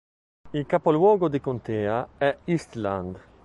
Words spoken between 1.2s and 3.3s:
di contea è Eastland.